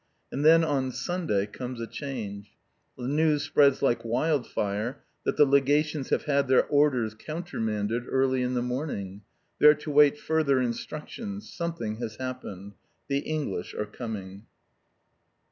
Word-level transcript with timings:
And 0.31 0.43
then, 0.43 0.63
on 0.63 0.91
Sunday, 0.91 1.45
comes 1.45 1.79
a 1.79 1.85
change. 1.85 2.57
The 2.97 3.07
news 3.07 3.43
spreads 3.43 3.83
like 3.83 4.03
wild 4.03 4.47
fire 4.47 5.03
that 5.25 5.37
the 5.37 5.45
Legations 5.45 6.09
have 6.09 6.23
had 6.23 6.47
their 6.47 6.65
orders 6.65 7.13
countermanded 7.13 8.05
early 8.09 8.41
in 8.41 8.55
the 8.55 8.63
morning. 8.63 9.21
They 9.59 9.67
are 9.67 9.75
to 9.75 9.91
wait 9.91 10.17
further 10.17 10.59
instructions. 10.59 11.53
Something 11.53 11.97
has 11.97 12.15
happened. 12.15 12.73
_THE 13.11 13.21
ENGLISH 13.27 13.75
ARE 13.75 13.85
COMING! 13.85 14.47